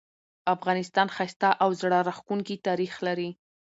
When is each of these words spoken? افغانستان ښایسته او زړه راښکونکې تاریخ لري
افغانستان 0.55 1.07
ښایسته 1.15 1.49
او 1.63 1.69
زړه 1.81 1.99
راښکونکې 2.07 2.55
تاریخ 2.67 2.93
لري 3.07 3.29